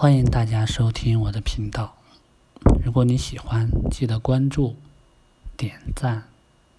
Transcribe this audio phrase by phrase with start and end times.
[0.00, 1.94] 欢迎大家收听我的频道。
[2.82, 4.74] 如果你喜欢，记得关注、
[5.58, 6.22] 点赞、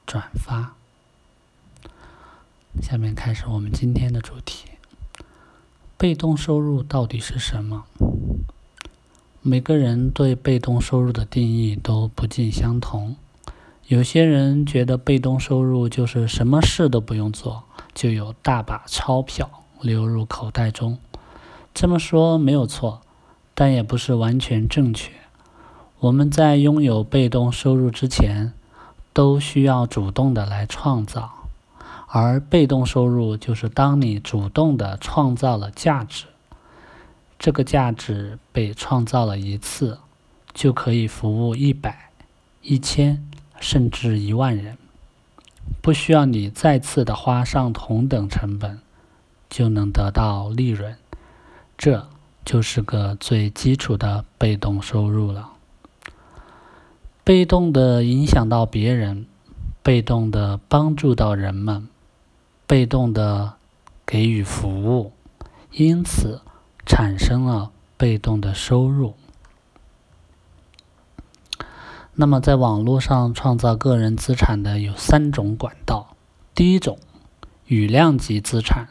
[0.07, 0.73] 转发。
[2.81, 4.69] 下面开始我们今天的主题：
[5.99, 7.85] 被动收入到底是什么？
[9.43, 13.15] 每个人对被动收入的定义都不尽相同。
[13.85, 20.97] 有些人觉得被动收入就是什么事都不用做，就有大把钞票流入口袋中。
[21.71, 23.03] 这么说没有错。
[23.61, 25.11] 但也不是完全正确。
[25.99, 28.53] 我们在拥有被动收入之前，
[29.13, 31.45] 都需要主动的来创造，
[32.07, 36.25] 而被动收入就是当你主动的创造了价值，
[37.37, 39.99] 这个价值被创造了一次，
[40.55, 42.09] 就可以服务一百、
[42.63, 43.23] 一千
[43.59, 44.79] 甚至一万人，
[45.83, 48.79] 不需要你再次的花上同等成本，
[49.47, 50.97] 就能得到利润。
[51.77, 52.07] 这。
[52.43, 55.49] 就是个最基础的被动收入了。
[57.23, 59.27] 被动的影响到别人，
[59.83, 61.87] 被动的帮助到人们，
[62.65, 63.53] 被动的
[64.05, 65.11] 给予服务，
[65.71, 66.41] 因此
[66.85, 69.13] 产生了被动的收入。
[72.15, 76.15] 那么，在网络上创造个人资产的有三种管道。
[76.53, 76.99] 第一种，
[77.65, 78.89] 雨量级资产。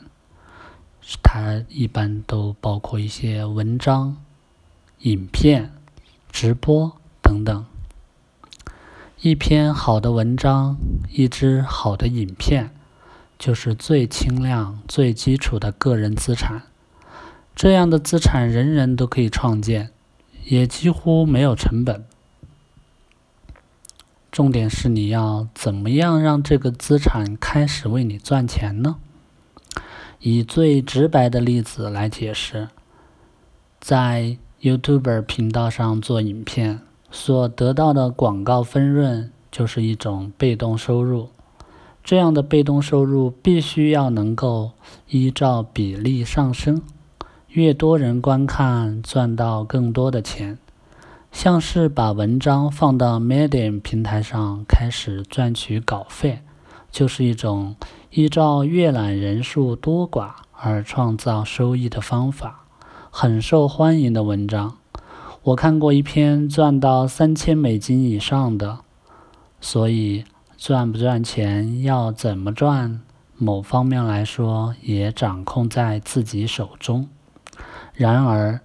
[1.22, 4.16] 它一般都包括一些文章、
[5.00, 5.72] 影片、
[6.30, 7.66] 直播等等。
[9.20, 10.76] 一篇好的文章，
[11.10, 12.70] 一支好的影片，
[13.38, 16.62] 就是最轻量、最基础的个人资产。
[17.54, 19.90] 这样的资产人人都可以创建，
[20.46, 22.06] 也几乎没有成本。
[24.32, 28.96] 重点是你要怎么样让这个资产开始为你赚钱呢？
[30.22, 32.68] 以最直白的例子来解释，
[33.80, 41.30] 在 YouTube 频道上做影片所得到的广告分润就是一种被动收入。
[42.04, 44.72] 这样的被动收入必须要能够
[45.08, 46.82] 依照比例上升，
[47.48, 50.58] 越多人观看，赚到更多的钱。
[51.32, 56.40] 像是把文章放到 Medium 平台上开始赚取稿费。
[56.90, 57.76] 就是一种
[58.12, 62.64] 依照阅览人数多寡而创造收益的方法，
[63.08, 64.78] 很受欢迎的文章。
[65.44, 68.80] 我看过一篇赚到三千美金以上的，
[69.60, 70.24] 所以
[70.56, 73.00] 赚不赚钱要怎么赚，
[73.36, 77.08] 某方面来说也掌控在自己手中。
[77.94, 78.58] 然而，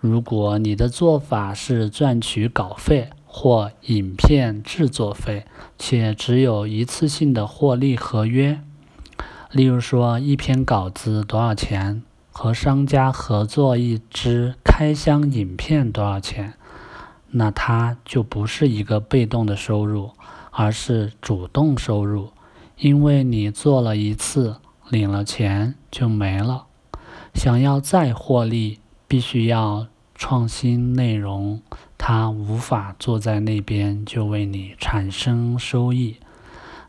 [0.00, 5.46] 如果你的做法是赚取稿费，或影片制作费，
[5.78, 8.60] 且只有一次性的获利合约，
[9.50, 16.52] 例如说一篇稿子多少钱，和商家合作一支开箱影片多少钱，
[17.30, 20.10] 那它就不是一个被动的收入，
[20.50, 22.28] 而是主动收入，
[22.76, 24.56] 因为你做了一次，
[24.90, 26.66] 领了钱就没了，
[27.32, 31.62] 想要再获利，必须要创新内容。
[31.96, 36.16] 它无法坐在那边就为你产生收益，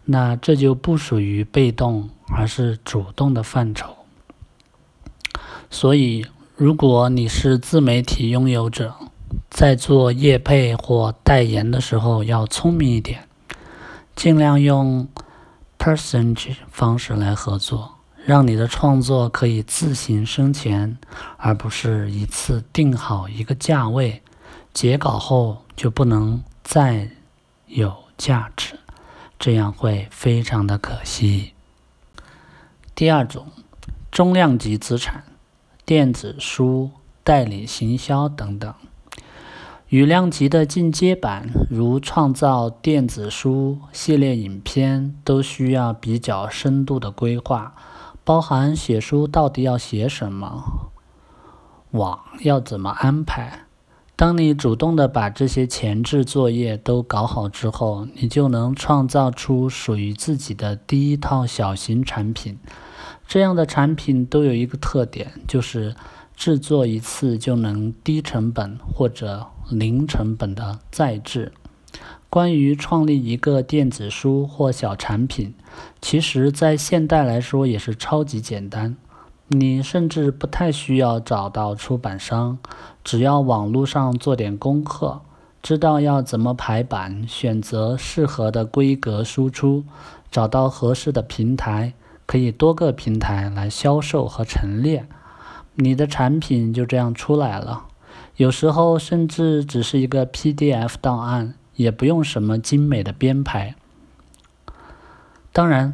[0.06, 3.96] 那这就不属于被动，而是主动的范畴。
[5.70, 6.26] 所以，
[6.56, 8.96] 如果你是自媒体拥有者，
[9.50, 13.28] 在做业配或代言的时候要聪明一点，
[14.16, 15.08] 尽量用
[15.78, 17.96] percentage 方式来合作，
[18.26, 20.98] 让你的创作可以自行生钱，
[21.38, 24.22] 而不是一次定好一个价位。
[24.74, 27.10] 截稿后就不能再
[27.68, 28.80] 有价值，
[29.38, 31.54] 这样会非常的可惜。
[33.00, 33.46] 第二种，
[34.12, 35.24] 中量级资产，
[35.86, 36.92] 电子书、
[37.24, 38.74] 代理行销等等。
[39.88, 47.74] 羽量级的进阶版，如创造电子书、系列影片，都需要比较深度的规划，
[48.26, 50.90] 包含写书到底要写什么，
[51.92, 53.62] 网要怎么安排。
[54.18, 62.60] 当你主动的把这些前置作业都搞好之后，你就能创造出属于自己的第一套小型产品。
[63.30, 65.96] 这样的产品都有一个特点，就是
[66.36, 71.52] 制作一次就能低成本或者零成本的再制。
[72.28, 75.54] 关于创立一个电子书或小产品，
[76.02, 78.98] 其实在现代来说也是超级简单。
[79.50, 82.58] 你甚至不太需要找到出版商，
[83.04, 85.22] 只要网络上做点功课，
[85.62, 89.84] 知道要怎么排版，选择适合的规格输出，
[90.32, 91.94] 找到合适的平台，
[92.30, 95.08] 可以多个平台来销售和陈列，
[95.74, 97.88] 你的产品就这样出来了。
[98.36, 103.74] 有时候甚至只是一个 PDF 档案，也不用什么精美的编排。
[105.52, 105.92] 当然，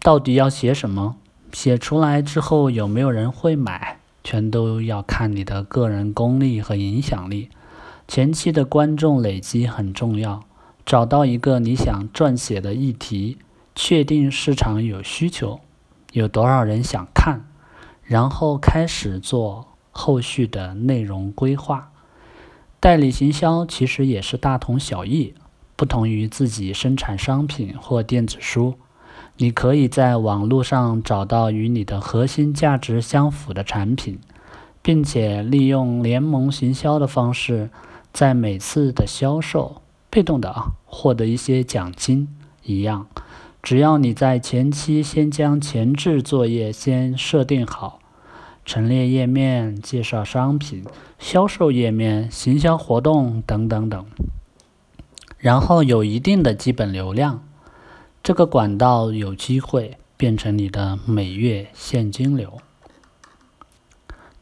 [0.00, 1.14] 到底要写什么，
[1.52, 7.50] 写出来之后有没有人会买，全都要看你的个人功力和影响力。
[8.08, 10.42] 前期的观众累积很重要，
[10.84, 13.38] 找到一个你想撰写的议题，
[13.76, 15.60] 确定市场有需求，
[16.12, 17.44] 有多少人想看，
[18.02, 19.66] 然后开始做。
[19.90, 21.90] 后续的内容规划，
[22.78, 25.34] 代理行销其实也是大同小异，
[25.74, 28.74] 不同于自己生产商品或电子书，
[29.38, 34.20] 你可以在网络上找到与你的核心价值相符的产品，
[34.82, 37.70] 并且利用联盟行销的方式，
[38.12, 42.28] 在每次的销售被动的啊获得一些奖金
[42.62, 43.08] 一样，
[43.62, 48.00] 只要你在前期先将前置作业先设定好。
[48.64, 50.84] 陈列页面、介绍商品、
[51.18, 54.04] 销售页面、行销活动等等等，
[55.38, 57.42] 然后有一定的基本流量，
[58.22, 62.58] 这个管道有机会变成你的每月现金流。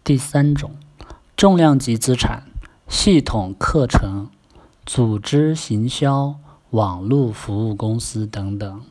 [0.02, 0.72] 第三种，
[1.36, 2.48] 重量级资产、
[2.88, 4.28] 系统课程、
[4.84, 6.34] 组织行销、
[6.70, 8.82] 网络服务公司等等。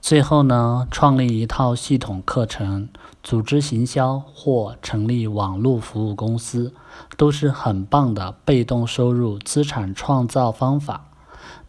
[0.00, 2.88] 最后呢，创立一套系统课程。
[3.22, 6.72] 组织行销或成立网络服务公司，
[7.18, 11.10] 都是很棒的被动收入资产创造方法。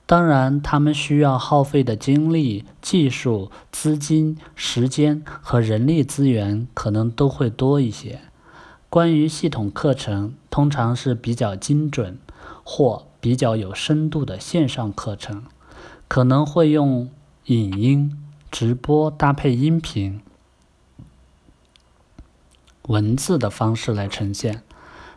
[0.06, 8.22] 当然，他们需要耗费的精力、技术、资金、时间和人力资源可能都会多一些。
[8.89, 12.18] 关于系统课程，通常是比较精准
[12.63, 15.44] 或比较有深度的线上课程，
[16.07, 17.10] 可能会用
[17.46, 18.16] 影音
[18.52, 20.22] 直播搭配音频。
[22.84, 24.62] 文字的方式来呈现，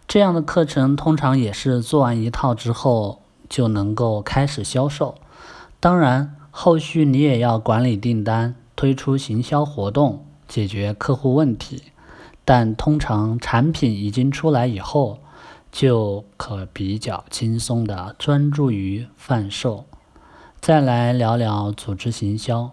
[0.08, 5.16] 这样的课程通常也是做完一套之后就能够开始销售。
[5.78, 11.82] 当然，后续你也要管理订单、推出行销活动、解决客户问题。
[12.46, 15.18] 但通常产品已经出来以后，
[15.70, 19.84] 就可比较轻松的专注于贩售。
[20.64, 22.72] 再来聊聊组织行销，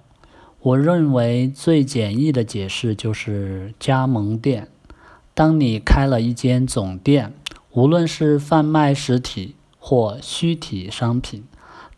[0.61, 4.69] 我认为最简易的解释就是加盟店。
[5.33, 7.33] 当你开了一间总店，
[7.71, 11.43] 无论是贩卖实体或虚体商品，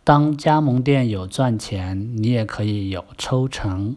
[0.03, 3.95] 当加盟店有赚钱，你也可以有抽成。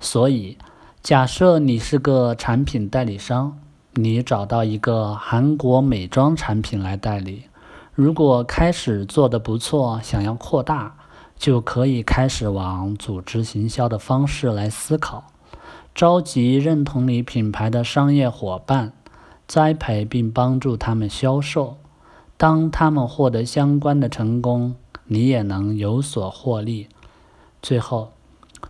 [0.00, 0.58] 所以，
[1.00, 3.56] 假设你是个产品代理商，
[3.94, 7.44] 你找到一个韩国美妆产品来代理，
[7.94, 10.96] 如果开始做的不错，想要扩大，
[11.36, 15.24] 就可以开始往组织行销的方式来思考。
[15.94, 18.92] 召集认同你品牌的商业伙伴，
[19.46, 21.76] 栽培并帮助他们销售。
[22.36, 24.74] 当他们获得相关的成功，
[25.06, 26.88] 你也能有所获利。
[27.62, 28.12] 最后，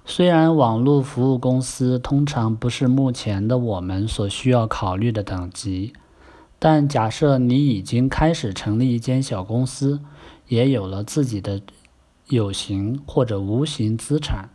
[0.04, 5.92] 虽然网络服务公司通常不是目前的我们所需要考虑的等级，
[6.60, 10.00] 但假设你已经开始成立一间小公司，
[10.46, 11.60] 也有了自己的
[12.28, 14.48] 有形或者无形资产。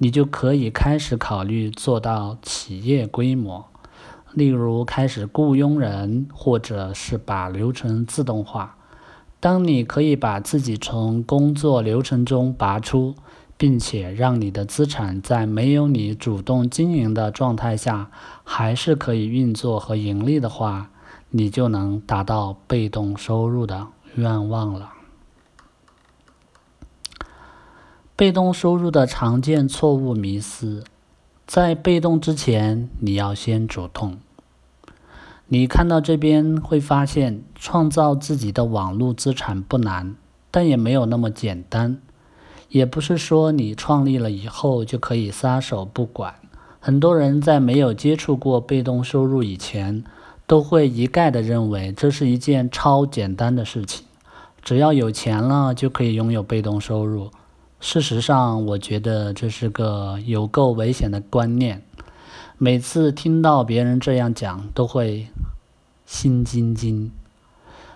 [0.00, 3.66] 你就可以开始考虑做到企业规模，
[4.32, 8.76] 例如开始雇佣人，或者是把流程自动化。
[9.40, 13.16] 当你可以把自己从工作流程中拔出，
[13.56, 18.10] 并且让你的资产在没有你主动经营的状态下，
[18.44, 20.90] 还是可以运作和盈利的话，
[21.30, 24.97] 你就能达到被动收入的愿望了。
[28.18, 30.82] 被动收入的常见错误迷思，
[31.46, 34.18] 在被动之前，你要先主动。
[35.46, 40.16] 你看到这边会发现，创造自己的网络资产不难，
[40.50, 41.98] 但也没有那么简单。
[42.70, 46.34] 也不是说你创立了以后就可以撒手不管。
[46.80, 50.02] 很多人在没有接触过被动收入以前，
[50.48, 54.04] 都会一概的认为这是一件超简单的事情，
[54.60, 57.30] 只要有钱了就可以拥有被动收入。
[57.80, 61.84] 事实上，我觉得这是个有够危险的观念。
[62.58, 65.28] 每次听到别人这样讲，都会
[66.04, 67.12] 心惊惊。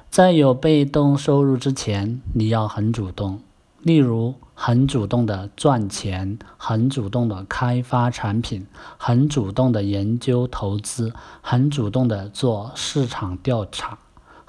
[0.09, 3.41] 在有被动收入之前，你要很主动，
[3.81, 13.99] 例如很主动的赚钱，很主动的开发产品，很主动的研究投资，很主动的做市场调查。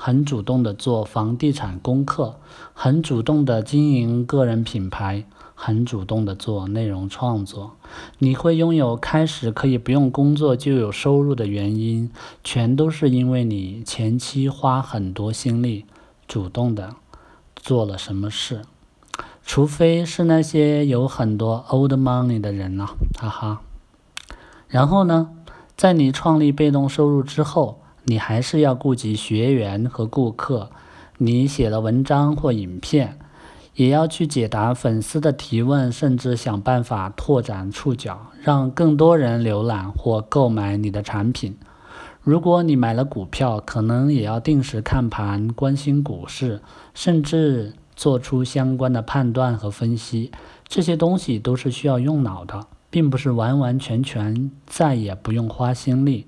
[0.05, 2.37] 很主动的做房地产功课，
[2.73, 5.23] 很主动的经营个人品牌，
[5.55, 7.77] 很主动的做内容创作。
[8.17, 12.11] 你会拥有开始可以不用工作就有收入的原因，
[12.43, 15.85] 全都是因为你前期花很多心力，
[16.27, 16.97] 主动的
[17.55, 18.63] 做了什么事。
[19.45, 23.61] 除非是那些有很多 old money 的人呢，哈哈。
[24.67, 25.29] 然后呢，
[25.77, 30.69] 在你创立被动收入之后，你还是要顾及学员和顾客。
[31.17, 33.17] 你写了文章或影片，
[33.75, 41.57] 也要去解答粉丝的提问，甚至想办法拓展触角，让更多人浏览或购买你的产品。
[42.21, 46.61] 如果你买了股票，可能也要定时看盘，关心股市，
[46.93, 47.73] 甚至。
[47.95, 50.31] 做出相关的判断和分析，
[50.67, 56.25] 这些东西都是需要用脑的，并不是完完全全再也不用花心力。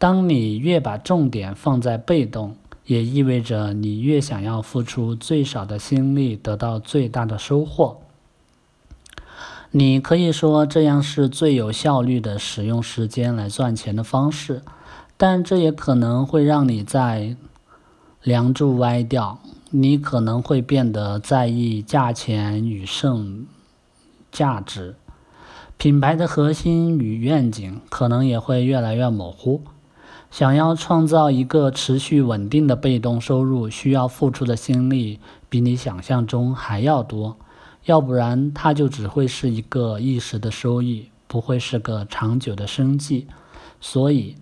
[0.00, 8.00] 当你越把重点放在被动，也意味着你越想要付出最少的心力得到最大的收获。
[9.70, 14.62] 你可以说这样是最有效率的使用时间来赚钱的方式，
[15.18, 17.36] 但这也可能会让你在
[18.22, 19.38] 梁柱歪掉。
[19.68, 23.46] 你可能会变得在意价钱与剩
[24.32, 24.96] 价值，
[25.76, 29.60] 品牌的核心与愿景可能也会越来越模糊。
[30.30, 35.18] 想要创造一个持续稳定的被动收入，需要付出的心力
[35.48, 37.36] 比你想象中还要多，
[37.84, 43.26] 要不然它就只会是一个一时的收益，不会是个长久的生计。
[43.80, 44.36] 所以，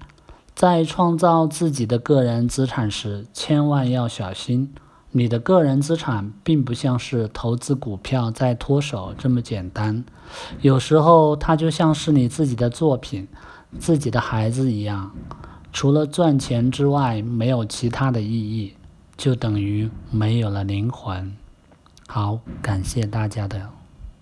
[0.55, 4.73] 在创造自己的个人资产时，千万要小心。
[5.11, 10.05] 你的个人资产并不像是投资股票在脱手这么简单，
[10.61, 13.27] 有时候它就像是你自己的作品、
[13.79, 15.13] 自己的孩子一样，
[15.73, 18.75] 除了赚钱之外没有其他的意义，
[19.17, 21.37] 就等于没有了灵魂。
[22.07, 23.71] 好，感谢大家的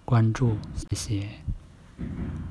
[0.05, 0.57] 关注，
[0.91, 1.29] 谢谢。